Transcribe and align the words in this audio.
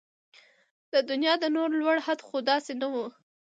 د 0.93 0.95
دنيا 1.09 1.33
د 1.39 1.45
نور 1.55 1.69
لوړ 1.81 1.97
حد 2.05 2.19
خو 2.27 2.37
داسې 2.49 2.73
نه 2.81 2.87
و 2.93 2.95